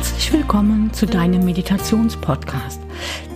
Herzlich 0.00 0.32
willkommen 0.32 0.90
zu 0.94 1.04
deinem 1.04 1.44
Meditationspodcast. 1.44 2.80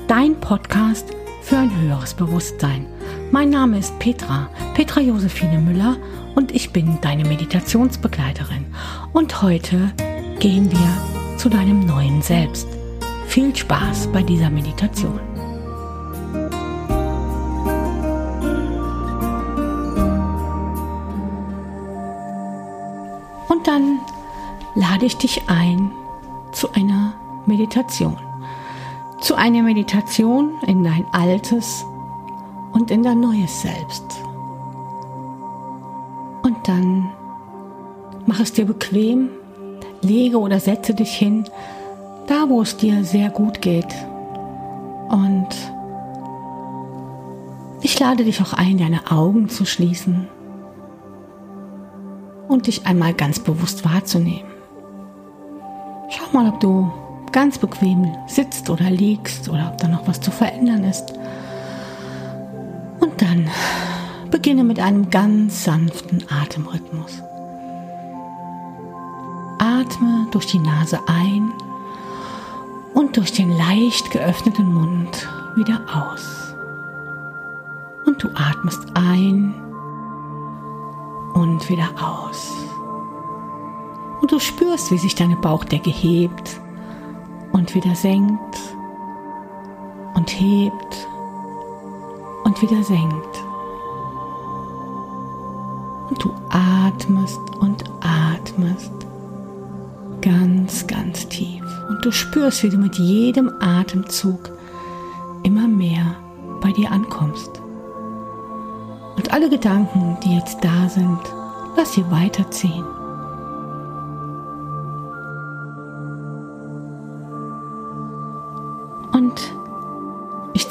Dein 0.09 0.41
Podcast 0.41 1.11
für 1.43 1.59
ein 1.59 1.79
höheres 1.79 2.15
Bewusstsein. 2.15 2.87
Mein 3.31 3.51
Name 3.51 3.79
ist 3.79 3.99
Petra, 3.99 4.49
Petra 4.73 5.03
Josephine 5.03 5.59
Müller 5.59 5.99
und 6.35 6.53
ich 6.53 6.73
bin 6.73 6.99
deine 7.03 7.27
Meditationsbegleiterin. 7.27 8.65
Und 9.13 9.43
heute 9.43 9.93
gehen 10.41 10.73
wir 10.73 11.37
zu 11.37 11.51
deinem 11.51 11.85
neuen 11.85 12.23
Selbst. 12.23 12.67
Viel 13.27 13.55
Spaß 13.55 14.07
bei 14.07 14.23
dieser 14.23 14.49
Meditation. 14.49 15.21
Und 23.51 23.67
dann 23.67 23.99
lade 24.75 25.05
ich 25.05 25.19
dich 25.19 25.43
ein 25.47 25.93
zu 26.65 26.73
einer 26.73 27.13
Meditation. 27.45 28.17
Zu 29.21 29.35
einer 29.35 29.63
Meditation 29.63 30.53
in 30.67 30.83
dein 30.83 31.05
altes 31.13 31.85
und 32.73 32.91
in 32.91 33.03
dein 33.03 33.21
neues 33.21 33.61
Selbst. 33.61 34.23
Und 36.43 36.57
dann 36.67 37.11
mach 38.25 38.41
es 38.41 38.55
dir 38.55 38.65
bequem, 38.65 39.29
lege 40.01 40.39
oder 40.39 40.59
setze 40.59 40.95
dich 40.95 41.15
hin, 41.15 41.45
da 42.29 42.49
wo 42.49 42.63
es 42.63 42.79
dir 42.79 43.05
sehr 43.05 43.29
gut 43.29 43.61
geht. 43.61 43.95
Und 45.11 45.49
ich 47.83 48.01
lade 48.01 48.25
dich 48.25 48.41
auch 48.41 48.55
ein, 48.55 48.79
deine 48.79 49.11
Augen 49.11 49.51
zu 49.51 49.67
schließen 49.67 50.29
und 52.49 52.69
dich 52.69 52.87
einmal 52.87 53.13
ganz 53.13 53.39
bewusst 53.39 53.85
wahrzunehmen. 53.85 54.54
Mal, 56.35 56.49
ob 56.49 56.59
du 56.59 56.93
ganz 57.31 57.59
bequem 57.59 58.13
sitzt 58.27 58.69
oder 58.69 58.91
liegst 58.91 59.49
oder 59.49 59.71
ob 59.71 59.79
da 59.79 59.87
noch 59.87 60.09
was 60.09 60.21
zu 60.21 60.33
verändern 60.33 60.83
ist. 60.83 61.15
Und 62.99 63.23
dann 63.23 63.49
beginne 64.33 64.65
mit 64.65 64.81
einem 64.81 65.11
ganz 65.11 65.63
sanften 65.63 66.25
Atemrhythmus. 66.29 67.23
Atme 69.61 70.27
durch 70.33 70.47
die 70.47 70.59
Nase 70.59 70.99
ein 71.07 71.53
und 72.95 73.17
durch 73.17 73.31
den 73.31 73.57
leicht 73.57 74.11
geöffneten 74.11 74.75
Mund 74.75 75.29
wieder 75.55 75.83
aus. 75.89 76.53
Und 78.07 78.21
du 78.21 78.29
atmest 78.35 78.83
ein 78.95 79.55
und 81.35 81.71
wieder 81.71 81.91
aus. 81.97 82.64
Und 84.25 84.33
du 84.33 84.39
spürst, 84.39 84.91
wie 84.91 84.97
sich 84.97 85.15
deine 85.15 85.37
Bauchdecke 85.37 85.91
hebt 85.91 86.59
und 87.53 87.75
wieder 87.75 87.95
senkt 87.95 88.59
und 90.15 90.31
hebt 90.41 91.07
und 92.45 92.63
wieder 92.63 92.83
senkt. 92.85 93.45
Und 96.09 96.25
du 96.25 96.33
atmest 96.49 97.39
und 97.61 97.85
atmest 98.01 98.95
ganz, 100.23 100.87
ganz 100.87 101.29
tief. 101.29 101.63
Und 101.91 102.03
du 102.03 102.11
spürst, 102.11 102.63
wie 102.63 102.71
du 102.71 102.79
mit 102.79 102.95
jedem 102.97 103.53
Atemzug 103.61 104.53
immer 105.43 105.69
mehr 105.69 106.17
bei 106.63 106.73
dir 106.73 106.91
ankommst. 106.91 107.61
Und 109.19 109.35
alle 109.35 109.51
Gedanken, 109.51 110.17
die 110.25 110.35
jetzt 110.35 110.65
da 110.65 110.89
sind, 110.89 111.21
lass 111.77 111.93
sie 111.93 112.11
weiterziehen. 112.11 113.04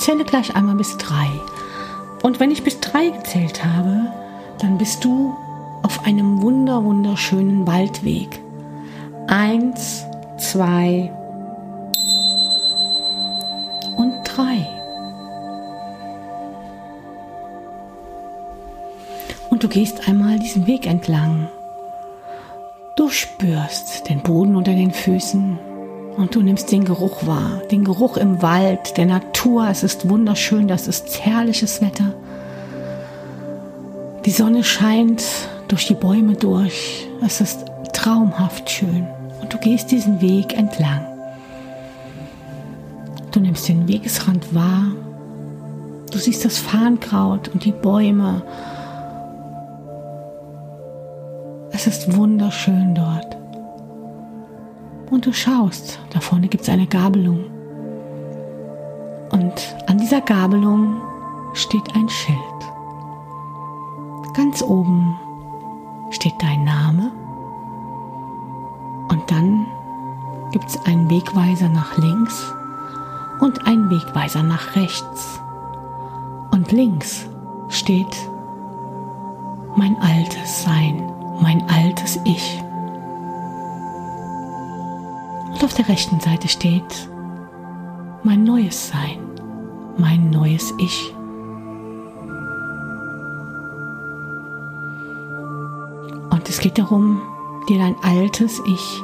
Zähle 0.04 0.26
gleich 0.26 0.54
einmal 0.54 0.76
bis 0.76 0.98
drei. 0.98 1.30
Und 2.24 2.40
wenn 2.40 2.52
ich 2.52 2.64
bis 2.64 2.80
drei 2.82 3.10
gezählt 3.10 3.64
habe, 3.64 4.12
dann 4.60 4.78
bist 4.78 5.04
du 5.06 5.34
auf 5.82 6.06
einem 6.06 6.42
wunder 6.42 6.84
wunderschönen 6.84 7.66
Waldweg. 7.66 8.42
Eins, 9.28 10.06
zwei 10.38 11.10
und 13.96 14.14
drei. 14.26 14.68
Und 19.50 19.64
du 19.64 19.70
gehst 19.70 20.10
einmal 20.10 20.38
diesen 20.38 20.68
Weg 20.68 20.86
entlang. 20.86 21.48
Du 22.98 23.10
spürst 23.10 24.10
den 24.10 24.22
Boden 24.22 24.58
unter 24.58 24.74
den 24.74 24.92
Füßen, 24.92 25.58
und 26.18 26.36
du 26.36 26.42
nimmst 26.42 26.72
den 26.72 26.86
Geruch 26.86 27.26
wahr, 27.26 27.62
den 27.72 27.84
Geruch 27.84 28.18
im 28.18 28.42
Wald, 28.42 28.98
der 28.98 29.06
Natur. 29.06 29.68
Es 29.70 29.84
ist 29.84 30.10
wunderschön, 30.10 30.68
das 30.68 30.88
ist 30.88 31.26
herrliches 31.26 31.82
Wetter. 31.82 32.14
Die 34.26 34.32
Sonne 34.32 34.64
scheint 34.64 35.24
durch 35.68 35.88
die 35.88 35.96
Bäume 35.96 36.36
durch. 36.36 37.08
Es 37.26 37.42
ist 37.42 37.66
traumhaft 37.94 38.70
schön. 38.70 39.08
Und 39.42 39.54
du 39.54 39.58
gehst 39.58 39.92
diesen 39.92 40.22
Weg 40.22 40.58
entlang. 40.58 41.06
Du 43.32 43.40
nimmst 43.40 43.68
den 43.68 43.88
Wegesrand 43.88 44.54
wahr. 44.54 44.92
Du 46.12 46.18
siehst 46.18 46.46
das 46.46 46.60
Farnkraut 46.60 47.50
und 47.50 47.66
die 47.66 47.72
Bäume. 47.72 48.44
Es 51.72 51.88
ist 51.88 52.16
wunderschön 52.16 52.94
dort 52.94 53.43
und 55.14 55.26
du 55.26 55.34
schaust, 55.34 56.00
da 56.10 56.20
vorne 56.20 56.48
gibt 56.48 56.64
es 56.64 56.70
eine 56.70 56.88
Gabelung. 56.88 57.46
Und 59.32 59.76
an 59.88 59.98
dieser 60.00 60.22
Gabelung 60.22 61.02
steht 61.54 61.96
ein 61.96 62.10
Schild. 62.10 62.38
Ganz 64.34 64.64
oben 64.64 65.16
steht 66.10 66.34
dein 66.40 66.64
Name 66.64 67.12
und 69.10 69.22
dann 69.30 69.68
gibt 70.52 70.66
es 70.66 70.84
einen 70.86 71.10
Wegweiser 71.10 71.70
nach 71.70 71.98
links 71.98 72.52
und 73.40 73.68
einen 73.68 73.90
Wegweiser 73.90 74.42
nach 74.42 74.76
rechts. 74.76 75.40
Und 76.52 76.72
links 76.72 77.28
steht 77.70 78.16
mein 79.76 79.96
altes 80.02 80.64
Sein, 80.64 81.12
mein 81.40 81.64
altes 81.70 82.20
Ich. 82.26 82.64
Und 85.54 85.64
auf 85.64 85.74
der 85.76 85.88
rechten 85.88 86.20
Seite 86.20 86.48
steht 86.48 87.10
mein 88.24 88.44
neues 88.44 88.90
Sein, 88.90 89.20
mein 89.98 90.32
neues 90.32 90.74
Ich. 90.80 91.14
Und 96.32 96.50
es 96.50 96.60
geht 96.60 96.80
darum, 96.80 97.22
dir 97.70 97.78
dein 97.78 97.96
altes 98.02 98.62
Ich 98.66 99.04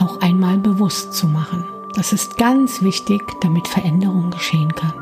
auch 0.00 0.20
einmal 0.20 0.58
bewusst 0.58 1.14
zu 1.14 1.28
machen. 1.28 1.64
Das 1.94 2.12
ist 2.12 2.36
ganz 2.36 2.82
wichtig, 2.82 3.22
damit 3.40 3.68
Veränderung 3.68 4.30
geschehen 4.30 4.74
kann. 4.74 4.92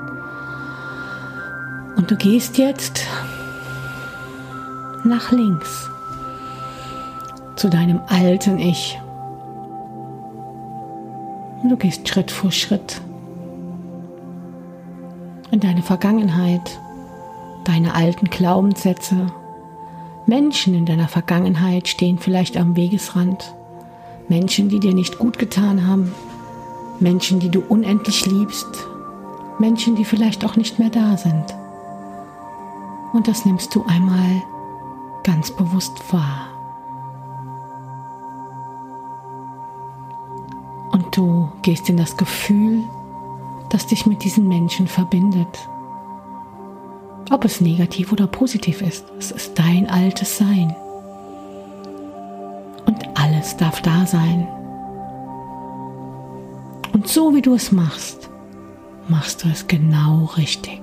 Und 1.97 2.11
du 2.11 2.17
gehst 2.17 2.59
jetzt 2.59 3.07
nach 5.05 5.33
links 5.33 5.91
zu 7.57 7.71
deinem 7.71 8.01
alten 8.09 8.59
Ich. 8.59 8.99
Und 11.69 11.73
du 11.73 11.87
gehst 11.87 12.09
Schritt 12.09 12.31
für 12.31 12.51
Schritt 12.51 13.03
in 15.51 15.61
deine 15.61 15.83
Vergangenheit, 15.83 16.81
deine 17.65 17.95
alten 17.95 18.31
Glaubenssätze. 18.31 19.27
Menschen 20.25 20.72
in 20.72 20.87
deiner 20.87 21.09
Vergangenheit 21.09 21.87
stehen 21.87 22.19
vielleicht 22.19 22.57
am 22.57 22.75
Wegesrand. 22.75 23.53
Menschen, 24.31 24.71
die 24.71 24.81
dir 24.81 24.95
nicht 24.95 25.19
gut 25.19 25.39
getan 25.39 25.87
haben. 25.87 26.15
Menschen, 27.01 27.39
die 27.39 27.51
du 27.51 27.60
unendlich 27.60 28.25
liebst. 28.25 28.89
Menschen, 29.59 29.95
die 29.95 30.07
vielleicht 30.07 30.47
auch 30.47 30.57
nicht 30.57 30.78
mehr 30.78 30.89
da 30.89 31.19
sind. 31.19 31.54
Und 33.13 33.28
das 33.28 33.45
nimmst 33.45 33.75
du 33.75 33.84
einmal 33.84 34.42
ganz 35.22 35.51
bewusst 35.51 36.15
wahr. 36.15 36.47
Du 41.18 41.50
gehst 41.62 41.88
in 41.91 41.97
das 41.97 42.16
Gefühl, 42.16 42.84
das 43.70 43.86
dich 43.86 44.06
mit 44.06 44.22
diesen 44.22 44.48
Menschen 44.48 44.86
verbindet. 44.86 45.68
Ob 47.30 47.44
es 47.44 47.60
negativ 47.60 48.12
oder 48.12 48.26
positiv 48.26 48.80
ist, 48.80 49.04
es 49.18 49.32
ist 49.32 49.59
dein 49.59 49.91
altes 49.91 50.38
Sein. 50.38 50.74
Und 52.86 53.18
alles 53.18 53.56
darf 53.56 53.82
da 53.82 54.06
sein. 54.06 54.48
Und 56.94 57.06
so 57.09 57.34
wie 57.34 57.42
du 57.42 57.54
es 57.54 57.70
machst, 57.72 58.30
machst 59.09 59.44
du 59.44 59.48
es 59.48 59.66
genau 59.66 60.26
richtig. 60.36 60.80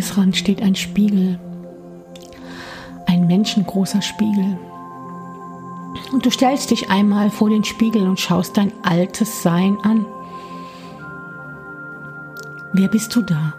Wegesrand 0.00 0.34
steht 0.34 0.62
ein 0.62 0.74
Spiegel, 0.74 1.38
ein 3.06 3.26
menschengroßer 3.26 4.00
Spiegel. 4.00 4.58
Und 6.10 6.24
du 6.24 6.30
stellst 6.30 6.70
dich 6.70 6.88
einmal 6.88 7.28
vor 7.28 7.50
den 7.50 7.64
Spiegel 7.64 8.08
und 8.08 8.18
schaust 8.18 8.56
dein 8.56 8.72
altes 8.82 9.42
Sein 9.42 9.76
an. 9.82 10.06
Wer 12.72 12.88
bist 12.88 13.14
du 13.14 13.20
da? 13.20 13.52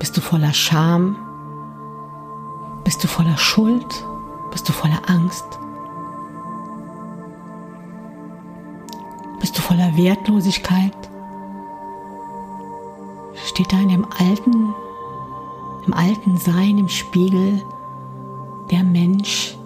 Bist 0.00 0.16
du 0.16 0.20
voller 0.20 0.52
Scham? 0.52 1.16
Bist 2.82 3.04
du 3.04 3.06
voller 3.06 3.38
Schuld? 3.38 4.04
Bist 4.50 4.68
du 4.68 4.72
voller 4.72 5.02
Angst? 5.06 5.46
Bist 9.38 9.56
du 9.56 9.62
voller 9.62 9.96
Wertlosigkeit? 9.96 10.96
Steht 13.46 13.72
da 13.72 13.78
in 13.78 13.90
dem 13.90 14.06
alten, 14.18 14.74
im 15.88 15.94
alten 15.94 16.36
Sein, 16.36 16.76
im 16.76 16.88
Spiegel, 16.88 17.62
der 18.70 18.84
Mensch, 18.84 19.56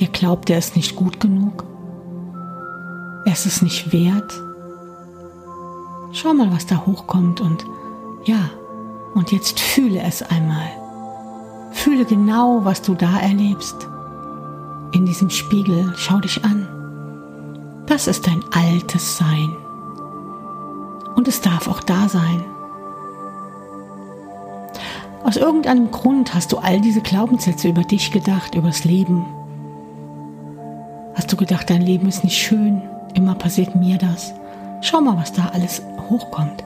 der 0.00 0.08
glaubt, 0.08 0.50
er 0.50 0.58
ist 0.58 0.74
nicht 0.74 0.96
gut 0.96 1.20
genug? 1.20 1.64
Er 3.24 3.32
ist 3.32 3.46
es 3.46 3.62
nicht 3.62 3.92
wert? 3.92 4.42
Schau 6.10 6.34
mal, 6.34 6.52
was 6.52 6.66
da 6.66 6.84
hochkommt 6.84 7.40
und 7.40 7.64
ja, 8.24 8.50
und 9.14 9.30
jetzt 9.30 9.60
fühle 9.60 10.00
es 10.00 10.20
einmal. 10.20 10.68
Fühle 11.70 12.04
genau, 12.04 12.64
was 12.64 12.82
du 12.82 12.94
da 12.94 13.20
erlebst. 13.20 13.86
In 14.90 15.06
diesem 15.06 15.30
Spiegel 15.30 15.92
schau 15.96 16.18
dich 16.18 16.44
an. 16.44 16.66
Das 17.86 18.08
ist 18.08 18.26
dein 18.26 18.42
altes 18.52 19.16
Sein. 19.16 19.54
Und 21.14 21.28
es 21.28 21.40
darf 21.40 21.68
auch 21.68 21.80
da 21.80 22.08
sein. 22.08 22.44
Aus 25.26 25.36
irgendeinem 25.36 25.90
Grund 25.90 26.34
hast 26.34 26.52
du 26.52 26.58
all 26.58 26.80
diese 26.80 27.00
Glaubenssätze 27.00 27.66
über 27.68 27.82
dich 27.82 28.12
gedacht, 28.12 28.54
übers 28.54 28.84
Leben. 28.84 29.26
Hast 31.16 31.32
du 31.32 31.36
gedacht, 31.36 31.68
dein 31.68 31.82
Leben 31.82 32.06
ist 32.06 32.22
nicht 32.22 32.38
schön, 32.38 32.80
immer 33.14 33.34
passiert 33.34 33.74
mir 33.74 33.98
das. 33.98 34.34
Schau 34.82 35.00
mal, 35.00 35.16
was 35.16 35.32
da 35.32 35.48
alles 35.48 35.82
hochkommt. 36.08 36.62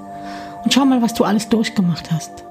Und 0.63 0.75
schau 0.75 0.85
mal, 0.85 1.01
was 1.01 1.15
du 1.15 1.25
alles 1.25 1.49
durchgemacht 1.49 2.13
hast. 2.13 2.45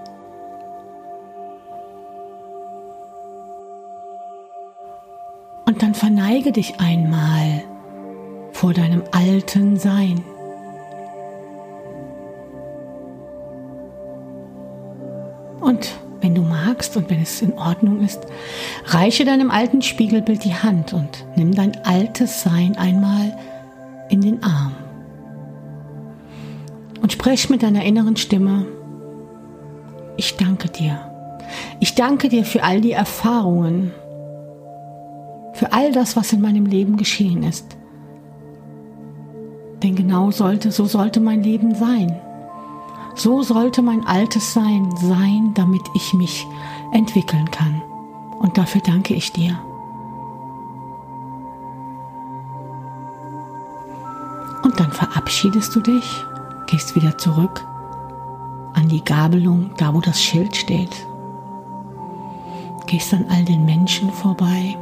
Und 5.68 5.84
dann 5.84 5.94
verneige 5.94 6.52
dich 6.52 6.80
einmal 6.80 7.62
vor 8.52 8.74
deinem 8.74 9.04
alten 9.12 9.78
Sein. 9.78 10.24
Wenn 16.30 16.36
du 16.36 16.44
magst 16.44 16.96
und 16.96 17.10
wenn 17.10 17.24
es 17.24 17.42
in 17.42 17.54
Ordnung 17.54 18.02
ist, 18.06 18.20
reiche 18.86 19.26
deinem 19.26 19.50
alten 19.50 19.82
Spiegelbild 19.82 20.44
die 20.44 20.54
Hand 20.54 20.94
und 20.94 21.26
nimm 21.36 21.56
dein 21.56 21.84
altes 21.86 22.44
Sein 22.44 22.78
einmal 22.78 23.36
in 24.10 24.22
den 24.22 24.44
Arm. 24.44 24.76
Und 27.02 27.12
sprech 27.12 27.50
mit 27.50 27.64
deiner 27.64 27.84
inneren 27.84 28.16
Stimme, 28.16 28.68
ich 30.18 30.38
danke 30.38 30.70
dir. 30.70 31.00
Ich 31.80 31.96
danke 31.96 32.30
dir 32.30 32.46
für 32.46 32.62
all 32.62 32.80
die 32.80 32.92
Erfahrungen, 32.92 33.92
für 35.54 35.74
all 35.74 35.92
das, 35.92 36.16
was 36.16 36.32
in 36.32 36.42
meinem 36.42 36.68
Leben 36.68 36.96
geschehen 36.96 37.42
ist. 37.42 37.76
Denn 39.82 39.96
genau 39.96 40.30
sollte, 40.30 40.72
so 40.72 40.86
sollte 40.86 41.22
mein 41.22 41.42
Leben 41.42 41.74
sein. 41.74 42.22
So 43.20 43.44
sollte 43.44 43.82
mein 43.82 44.08
altes 44.08 44.54
Sein 44.54 44.96
sein, 44.96 45.54
damit 45.54 45.82
ich 45.94 46.14
mich 46.14 46.48
entwickeln 46.94 47.52
kann. 47.52 47.82
Und 48.40 48.58
dafür 48.58 48.80
danke 48.80 49.14
ich 49.14 49.34
dir. 49.34 49.60
Und 54.64 54.80
dann 54.80 54.94
verabschiedest 54.94 55.76
du 55.76 55.82
dich, 55.82 56.24
gehst 56.68 56.96
wieder 56.96 57.18
zurück 57.18 57.68
an 58.74 58.88
die 58.88 59.04
Gabelung, 59.04 59.72
da 59.76 59.94
wo 59.94 60.00
das 60.00 60.24
Schild 60.24 60.56
steht. 60.56 61.06
Gehst 62.86 63.14
an 63.14 63.26
all 63.30 63.44
den 63.44 63.66
Menschen 63.66 64.14
vorbei. 64.14 64.78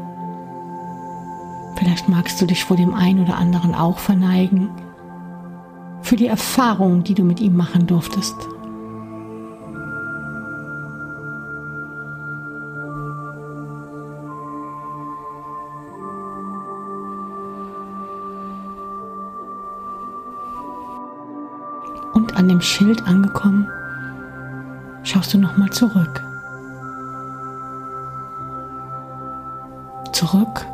Vielleicht 1.75 2.07
magst 2.07 2.39
du 2.39 2.45
dich 2.45 2.63
vor 2.65 2.77
dem 2.77 2.93
einen 2.93 3.23
oder 3.23 3.37
anderen 3.37 3.73
auch 3.73 3.97
verneigen 3.97 4.69
für 6.07 6.15
die 6.15 6.27
Erfahrung, 6.27 7.03
die 7.03 7.13
du 7.13 7.23
mit 7.23 7.41
ihm 7.41 7.57
machen 7.57 7.85
durftest. 7.85 8.33
Und 22.13 22.37
an 22.37 22.47
dem 22.47 22.61
Schild 22.61 23.05
angekommen, 23.05 23.67
schaust 25.03 25.33
du 25.33 25.37
nochmal 25.37 25.69
zurück. 25.71 26.23
Zurück 30.13 30.65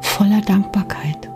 voller 0.00 0.40
Dankbarkeit. 0.40 1.35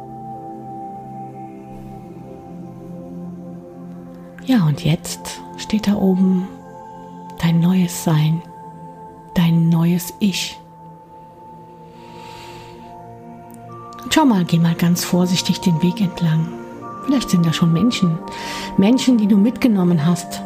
Ja, 4.47 4.67
und 4.67 4.85
jetzt 4.85 5.41
steht 5.59 5.87
da 5.87 5.95
oben 5.95 6.49
dein 7.41 7.61
neues 7.61 8.05
Sein, 8.05 8.43
dein 9.35 9.69
neues 9.69 10.15
Ich. 10.19 10.61
schau 14.21 14.27
mal, 14.27 14.45
geh 14.45 14.59
mal 14.59 14.75
ganz 14.75 15.03
vorsichtig 15.03 15.61
den 15.61 15.81
Weg 15.83 15.99
entlang. 15.99 16.47
Vielleicht 17.07 17.31
sind 17.31 17.47
da 17.47 17.55
schon 17.55 17.73
Menschen, 17.73 18.19
Menschen, 18.77 19.17
die 19.17 19.27
du 19.27 19.39
mitgenommen 19.39 20.05
hast, 20.05 20.43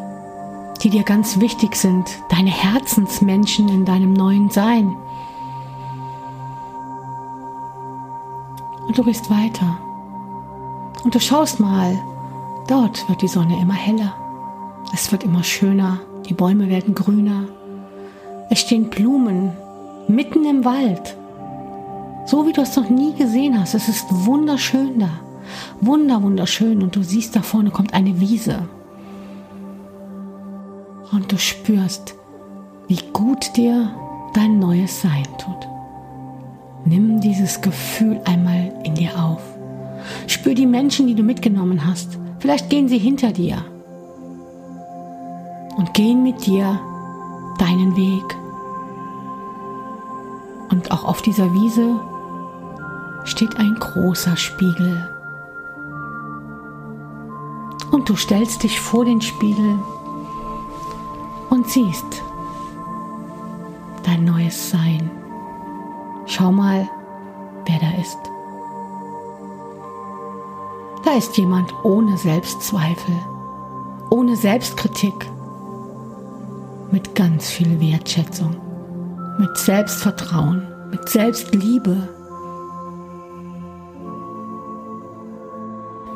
die 0.82 0.90
dir 0.90 1.02
ganz 1.02 1.40
wichtig 1.40 1.75
sind, 1.75 2.06
deine 2.29 2.50
Herzensmenschen 2.50 3.69
in 3.69 3.85
deinem 3.85 4.12
neuen 4.12 4.49
Sein. 4.50 4.94
Und 8.87 8.97
du 8.97 9.02
gehst 9.02 9.28
weiter. 9.28 9.76
Und 11.02 11.12
du 11.12 11.19
schaust 11.19 11.59
mal, 11.59 12.00
Dort 12.68 13.09
wird 13.09 13.23
die 13.23 13.28
Sonne 13.28 13.61
immer 13.61 13.75
heller. 13.75 14.14
Es 14.92 15.12
wird 15.12 15.25
immer 15.25 15.42
schöner. 15.42 16.00
Die 16.28 16.35
Bäume 16.35 16.68
werden 16.68 16.94
grüner. 16.94 17.44
Es 18.50 18.61
stehen 18.61 18.88
Blumen 18.88 19.52
mitten 20.09 20.44
im 20.44 20.64
Wald. 20.64 21.16
So 22.26 22.47
wie 22.47 22.52
du 22.52 22.62
es 22.62 22.76
noch 22.76 22.88
nie 22.88 23.14
gesehen 23.14 23.61
hast. 23.61 23.75
Es 23.75 23.88
ist 23.88 24.06
wunderschön 24.11 24.99
da. 24.99 25.11
Wunder, 25.80 26.23
wunderschön. 26.23 26.83
Und 26.83 26.97
du 26.97 27.02
siehst, 27.02 27.37
da 27.37 27.42
vorne 27.42 27.71
kommt 27.71 27.92
eine 27.92 28.18
Wiese. 28.18 28.66
Und 31.12 31.30
du 31.30 31.38
spürst, 31.38 32.14
wie 32.88 33.00
gut 33.12 33.56
dir 33.56 33.90
dein 34.33 34.59
neues 34.59 35.02
Sein 35.02 35.26
tut. 35.38 35.68
Nimm 36.87 37.21
dieses 37.21 37.61
Gefühl 37.61 38.21
einmal 38.25 38.73
in 38.85 38.94
dir 38.94 39.23
auf. 39.23 39.42
Spür 40.26 40.54
die 40.54 40.66
Menschen, 40.66 41.06
die 41.06 41.14
du 41.14 41.23
mitgenommen 41.23 41.87
hast. 41.87 42.18
Vielleicht 42.45 42.69
gehen 42.69 42.89
sie 42.89 42.99
hinter 42.99 43.33
dir 43.33 43.65
und 45.79 45.95
gehen 45.95 46.23
mit 46.23 46.45
dir 46.45 46.79
deinen 47.59 47.97
Weg. 47.97 48.37
Und 50.71 50.91
auch 50.91 51.05
auf 51.05 51.23
dieser 51.23 51.51
Wiese 51.55 51.99
steht 53.25 53.57
ein 53.57 53.75
großer 53.77 54.37
Spiegel. 54.37 55.09
Und 57.93 58.11
du 58.11 58.15
stellst 58.15 58.63
dich 58.63 58.79
vor 58.79 59.07
den 59.07 59.23
Spiegel 59.23 59.79
und 61.49 61.67
siehst 61.71 62.23
dein 64.03 64.27
neues 64.27 64.69
Sein. 64.69 65.11
Schau 66.27 66.53
mal, 66.53 66.87
wer 67.65 67.79
da 67.79 67.99
ist. 68.03 68.34
Ist 71.16 71.37
jemand 71.37 71.73
ohne 71.85 72.18
Selbstzweifel, 72.18 73.14
ohne 74.11 74.35
Selbstkritik, 74.35 75.14
mit 76.90 77.14
ganz 77.14 77.49
viel 77.49 77.80
Wertschätzung, 77.80 78.56
mit 79.38 79.56
Selbstvertrauen, 79.56 80.66
mit 80.90 81.09
Selbstliebe, 81.09 82.09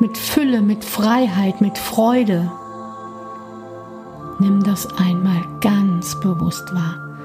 mit 0.01 0.17
Fülle, 0.17 0.61
mit 0.61 0.83
Freiheit, 0.83 1.61
mit 1.61 1.77
Freude. 1.77 2.51
Nimm 4.39 4.63
das 4.63 4.85
einmal 4.97 5.45
ganz 5.61 6.19
bewusst 6.19 6.73
wahr, 6.75 7.17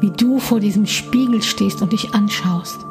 wie 0.00 0.10
du 0.10 0.38
vor 0.38 0.60
diesem 0.60 0.84
Spiegel 0.84 1.42
stehst 1.42 1.80
und 1.80 1.92
dich 1.92 2.12
anschaust. 2.14 2.84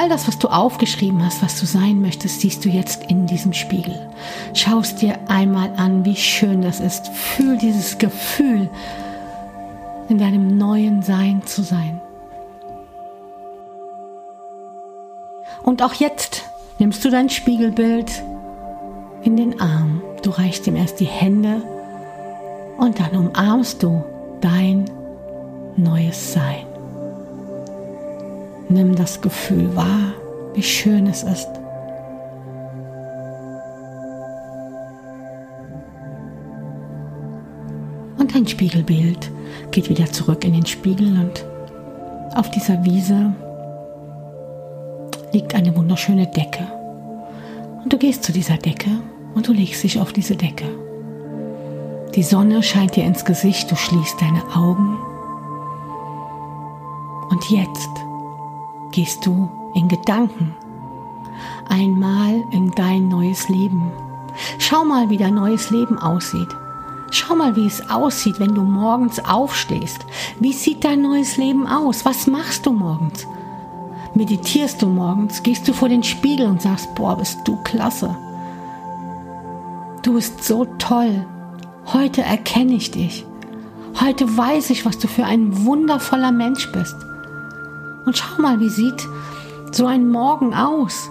All 0.00 0.08
das, 0.08 0.26
was 0.26 0.38
du 0.38 0.48
aufgeschrieben 0.48 1.22
hast, 1.22 1.42
was 1.42 1.60
du 1.60 1.66
sein 1.66 2.00
möchtest, 2.00 2.40
siehst 2.40 2.64
du 2.64 2.70
jetzt 2.70 3.04
in 3.10 3.26
diesem 3.26 3.52
Spiegel. 3.52 4.08
Schaust 4.54 5.02
dir 5.02 5.18
einmal 5.28 5.74
an, 5.76 6.06
wie 6.06 6.16
schön 6.16 6.62
das 6.62 6.80
ist. 6.80 7.08
Fühl 7.08 7.58
dieses 7.58 7.98
Gefühl, 7.98 8.70
in 10.08 10.16
deinem 10.16 10.56
neuen 10.56 11.02
Sein 11.02 11.42
zu 11.44 11.62
sein. 11.62 12.00
Und 15.62 15.82
auch 15.82 15.92
jetzt 15.92 16.44
nimmst 16.78 17.04
du 17.04 17.10
dein 17.10 17.28
Spiegelbild 17.28 18.22
in 19.22 19.36
den 19.36 19.60
Arm. 19.60 20.00
Du 20.22 20.30
reichst 20.30 20.66
ihm 20.66 20.76
erst 20.76 20.98
die 21.00 21.04
Hände 21.04 21.60
und 22.78 22.98
dann 23.00 23.14
umarmst 23.14 23.82
du 23.82 24.02
dein 24.40 24.86
neues 25.76 26.32
Sein. 26.32 26.69
Nimm 28.70 28.94
das 28.94 29.20
Gefühl 29.20 29.74
wahr, 29.74 30.12
wie 30.54 30.62
schön 30.62 31.08
es 31.08 31.24
ist. 31.24 31.48
Und 38.16 38.32
dein 38.32 38.46
Spiegelbild 38.46 39.28
geht 39.72 39.88
wieder 39.90 40.06
zurück 40.06 40.44
in 40.44 40.52
den 40.52 40.66
Spiegel 40.66 41.08
und 41.18 41.44
auf 42.36 42.48
dieser 42.52 42.84
Wiese 42.84 43.34
liegt 45.32 45.52
eine 45.56 45.74
wunderschöne 45.74 46.28
Decke. 46.28 46.64
Und 47.82 47.92
du 47.92 47.98
gehst 47.98 48.22
zu 48.22 48.30
dieser 48.30 48.56
Decke 48.56 48.90
und 49.34 49.48
du 49.48 49.52
legst 49.52 49.82
dich 49.82 49.98
auf 49.98 50.12
diese 50.12 50.36
Decke. 50.36 50.66
Die 52.14 52.22
Sonne 52.22 52.62
scheint 52.62 52.94
dir 52.94 53.04
ins 53.04 53.24
Gesicht, 53.24 53.68
du 53.68 53.74
schließt 53.74 54.20
deine 54.20 54.44
Augen. 54.54 54.96
Und 57.30 57.50
jetzt 57.50 58.09
gehst 58.92 59.24
du 59.26 59.50
in 59.74 59.88
Gedanken 59.88 60.54
einmal 61.70 62.44
in 62.50 62.72
dein 62.72 63.08
neues 63.08 63.48
Leben. 63.48 63.90
Schau 64.58 64.84
mal, 64.84 65.08
wie 65.08 65.16
dein 65.16 65.34
neues 65.34 65.70
Leben 65.70 65.98
aussieht. 65.98 66.48
Schau 67.10 67.34
mal, 67.34 67.56
wie 67.56 67.66
es 67.66 67.90
aussieht, 67.90 68.38
wenn 68.38 68.54
du 68.54 68.62
morgens 68.62 69.24
aufstehst. 69.24 70.04
Wie 70.38 70.52
sieht 70.52 70.84
dein 70.84 71.02
neues 71.02 71.36
Leben 71.36 71.66
aus? 71.66 72.04
Was 72.04 72.26
machst 72.26 72.66
du 72.66 72.72
morgens? 72.72 73.26
Meditierst 74.14 74.82
du 74.82 74.86
morgens? 74.86 75.42
Gehst 75.42 75.66
du 75.66 75.72
vor 75.72 75.88
den 75.88 76.02
Spiegel 76.02 76.46
und 76.46 76.62
sagst, 76.62 76.94
boah, 76.94 77.16
bist 77.16 77.40
du 77.44 77.56
klasse. 77.64 78.16
Du 80.02 80.14
bist 80.14 80.44
so 80.44 80.66
toll. 80.78 81.26
Heute 81.92 82.22
erkenne 82.22 82.74
ich 82.74 82.90
dich. 82.90 83.26
Heute 84.00 84.36
weiß 84.36 84.70
ich, 84.70 84.86
was 84.86 84.98
du 84.98 85.08
für 85.08 85.24
ein 85.24 85.64
wundervoller 85.64 86.32
Mensch 86.32 86.70
bist. 86.72 86.94
Und 88.04 88.16
schau 88.16 88.40
mal, 88.40 88.60
wie 88.60 88.68
sieht 88.68 89.06
so 89.72 89.86
ein 89.86 90.08
Morgen 90.08 90.54
aus 90.54 91.10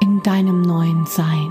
in 0.00 0.22
deinem 0.22 0.62
neuen 0.62 1.06
Sein. 1.06 1.50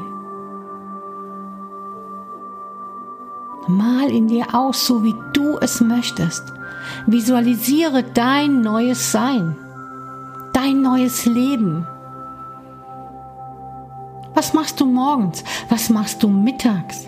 Mal 3.67 4.09
in 4.09 4.27
dir 4.27 4.53
aus, 4.53 4.85
so 4.85 5.03
wie 5.03 5.15
du 5.33 5.57
es 5.57 5.81
möchtest. 5.81 6.43
Visualisiere 7.07 8.03
dein 8.03 8.61
neues 8.61 9.11
Sein, 9.11 9.55
dein 10.53 10.81
neues 10.81 11.25
Leben. 11.25 11.87
Was 14.35 14.53
machst 14.53 14.79
du 14.79 14.85
morgens? 14.85 15.43
Was 15.69 15.89
machst 15.89 16.21
du 16.21 16.27
mittags? 16.27 17.07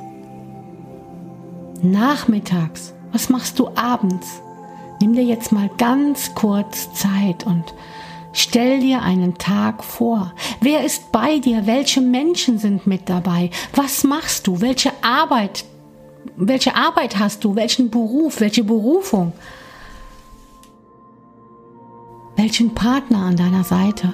Nachmittags? 1.81 2.93
Was 3.11 3.29
machst 3.29 3.59
du 3.59 3.69
abends? 3.75 4.41
Nimm 4.99 5.13
dir 5.13 5.23
jetzt 5.23 5.51
mal 5.51 5.69
ganz 5.77 6.33
kurz 6.33 6.93
Zeit 6.93 7.45
und 7.45 7.63
stell 8.33 8.79
dir 8.79 9.01
einen 9.01 9.37
Tag 9.37 9.83
vor. 9.83 10.33
Wer 10.59 10.83
ist 10.83 11.11
bei 11.11 11.39
dir? 11.39 11.67
Welche 11.67 12.01
Menschen 12.01 12.57
sind 12.57 12.87
mit 12.87 13.07
dabei? 13.09 13.51
Was 13.75 14.03
machst 14.03 14.47
du? 14.47 14.61
Welche 14.61 14.91
Arbeit? 15.01 15.65
Welche 16.35 16.75
Arbeit 16.75 17.19
hast 17.19 17.43
du? 17.43 17.55
Welchen 17.55 17.89
Beruf? 17.89 18.39
Welche 18.39 18.63
Berufung? 18.63 19.33
Welchen 22.35 22.73
Partner 22.73 23.19
an 23.19 23.35
deiner 23.35 23.63
Seite? 23.63 24.13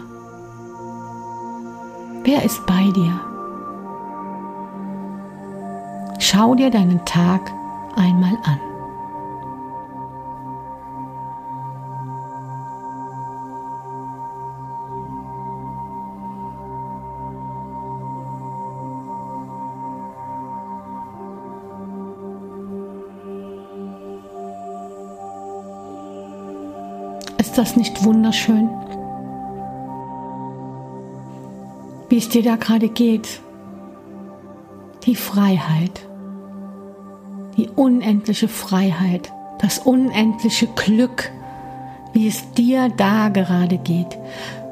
Wer 2.24 2.44
ist 2.44 2.66
bei 2.66 2.90
dir? 2.96 3.20
Schau 6.20 6.56
dir 6.56 6.70
deinen 6.70 7.04
Tag 7.06 7.52
einmal 7.98 8.38
an. 8.46 8.73
Ist 27.54 27.60
das 27.60 27.76
nicht 27.76 28.04
wunderschön? 28.04 28.68
Wie 32.10 32.18
es 32.18 32.28
dir 32.28 32.42
da 32.42 32.56
gerade 32.56 32.90
geht. 32.90 33.42
Die 35.04 35.16
Freiheit. 35.16 36.02
Die 37.56 37.70
unendliche 37.70 38.48
Freiheit. 38.48 39.32
Das 39.60 39.78
unendliche 39.78 40.66
Glück. 40.66 41.30
Wie 42.12 42.28
es 42.28 42.52
dir 42.54 42.90
da 42.90 43.30
gerade 43.30 43.78
geht. 43.78 44.18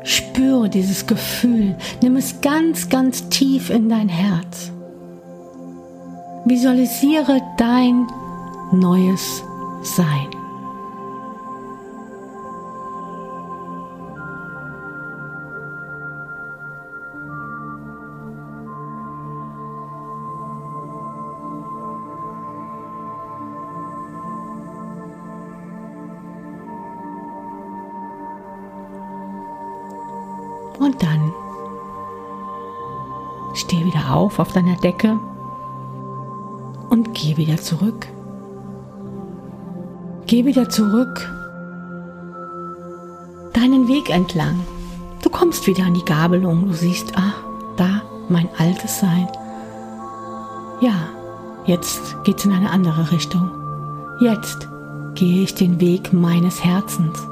Spüre 0.03 0.67
dieses 0.67 1.05
Gefühl. 1.05 1.75
Nimm 2.01 2.15
es 2.15 2.41
ganz, 2.41 2.89
ganz 2.89 3.29
tief 3.29 3.69
in 3.69 3.89
dein 3.89 4.09
Herz. 4.09 4.71
Visualisiere 6.45 7.43
dein 7.59 8.07
neues 8.71 9.43
Sein. 9.83 10.40
Und 30.81 31.01
dann 31.03 31.31
steh 33.53 33.85
wieder 33.85 34.15
auf 34.15 34.39
auf 34.39 34.51
deiner 34.51 34.75
Decke 34.77 35.19
und 36.89 37.13
geh 37.13 37.37
wieder 37.37 37.57
zurück. 37.57 38.07
Geh 40.25 40.45
wieder 40.45 40.69
zurück 40.69 41.29
deinen 43.53 43.87
Weg 43.87 44.09
entlang. 44.09 44.59
Du 45.21 45.29
kommst 45.29 45.67
wieder 45.67 45.85
an 45.85 45.93
die 45.93 46.05
Gabelung. 46.05 46.67
Du 46.67 46.73
siehst, 46.73 47.15
ah, 47.15 47.33
da 47.77 48.01
mein 48.27 48.49
altes 48.57 48.99
Sein. 48.99 49.27
Ja, 50.79 50.95
jetzt 51.65 52.15
geht's 52.23 52.43
in 52.43 52.53
eine 52.53 52.71
andere 52.71 53.11
Richtung. 53.11 53.51
Jetzt 54.19 54.67
gehe 55.13 55.43
ich 55.43 55.53
den 55.53 55.79
Weg 55.79 56.11
meines 56.11 56.63
Herzens. 56.63 57.27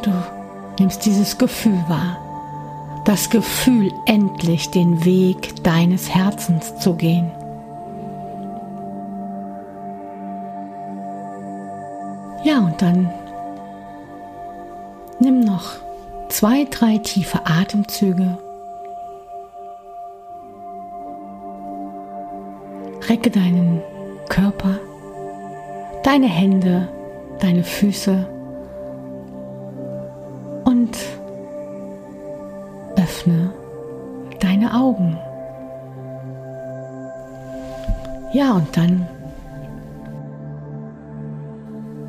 Und 0.00 0.06
du 0.06 0.12
nimmst 0.78 1.04
dieses 1.04 1.36
Gefühl 1.36 1.78
wahr. 1.88 2.16
Das 3.04 3.28
Gefühl, 3.28 3.92
endlich 4.06 4.70
den 4.70 5.04
Weg 5.04 5.62
deines 5.62 6.14
Herzens 6.14 6.78
zu 6.78 6.94
gehen. 6.94 7.30
Ja, 12.44 12.60
und 12.60 12.80
dann 12.80 13.10
nimm 15.18 15.40
noch 15.40 15.72
zwei, 16.28 16.64
drei 16.64 16.96
tiefe 16.98 17.40
Atemzüge. 17.44 18.38
Recke 23.08 23.30
deinen 23.30 23.82
Körper, 24.30 24.78
deine 26.04 26.28
Hände, 26.28 26.88
deine 27.40 27.64
Füße 27.64 28.39
Und 38.54 38.76
dann 38.76 39.06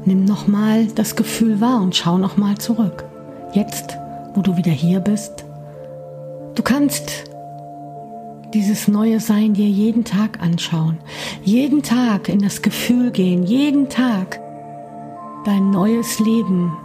nimm 0.06 0.26
nochmal 0.26 0.88
das 0.88 1.16
Gefühl 1.16 1.62
wahr 1.62 1.82
und 1.82 1.96
schau 1.96 2.18
nochmal 2.18 2.58
zurück. 2.58 3.06
Jetzt, 3.54 3.98
wo 4.34 4.42
du 4.42 4.58
wieder 4.58 4.72
hier 4.72 5.00
bist, 5.00 5.46
du 6.56 6.64
kannst 6.64 7.26
dieses 8.54 8.88
neue 8.88 9.20
Sein 9.20 9.54
dir 9.54 9.68
jeden 9.68 10.04
Tag 10.04 10.42
anschauen, 10.42 10.98
jeden 11.44 11.84
Tag 11.84 12.28
in 12.28 12.40
das 12.40 12.62
Gefühl 12.62 13.12
gehen, 13.12 13.44
jeden 13.44 13.88
Tag 13.90 14.40
dein 15.46 15.70
neues 15.70 16.20
Leben. 16.20 16.76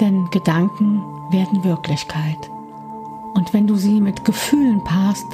Denn 0.00 0.28
Gedanken 0.30 1.02
werden 1.30 1.62
Wirklichkeit. 1.64 2.50
Und 3.34 3.52
wenn 3.54 3.66
du 3.66 3.76
sie 3.76 4.00
mit 4.00 4.24
Gefühlen 4.24 4.82
passt, 4.84 5.26